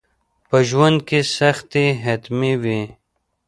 [0.49, 2.81] په ژوند کي سختي حتمي وي.